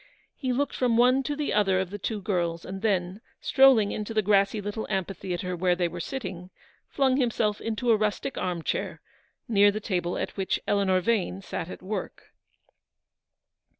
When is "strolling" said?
3.39-3.91